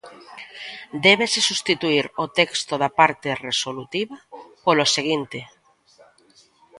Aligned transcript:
Débese 1.05 1.39
substituír 1.49 2.05
o 2.23 2.25
texto 2.39 2.73
da 2.81 2.89
parte 2.99 3.29
resolutiva 3.47 4.17
polo 4.65 4.85
seguinte: 4.95 5.39